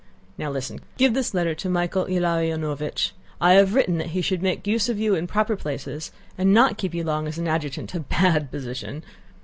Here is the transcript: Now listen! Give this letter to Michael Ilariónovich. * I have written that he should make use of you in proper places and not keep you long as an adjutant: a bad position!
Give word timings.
Now 0.35 0.49
listen! 0.49 0.79
Give 0.97 1.13
this 1.13 1.31
letter 1.35 1.53
to 1.53 1.69
Michael 1.69 2.05
Ilariónovich. 2.07 3.11
* 3.25 3.39
I 3.49 3.53
have 3.53 3.75
written 3.75 3.99
that 3.99 4.07
he 4.17 4.21
should 4.23 4.41
make 4.41 4.65
use 4.65 4.89
of 4.89 4.97
you 4.97 5.13
in 5.13 5.27
proper 5.27 5.55
places 5.55 6.11
and 6.39 6.51
not 6.51 6.79
keep 6.79 6.95
you 6.95 7.03
long 7.03 7.27
as 7.27 7.37
an 7.37 7.47
adjutant: 7.47 7.93
a 7.93 7.99
bad 7.99 8.49
position! 8.49 9.03